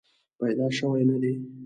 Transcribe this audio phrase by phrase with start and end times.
[0.39, 1.33] پیدا شوې نه دي.